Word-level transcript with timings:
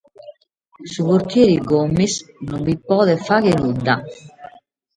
Su 0.91 1.03
portieri 1.09 1.57
Gomis 1.67 2.13
non 2.47 2.59
bi 2.65 2.75
podet 2.87 3.25
fàghere 3.27 3.59
nudda. 3.63 3.95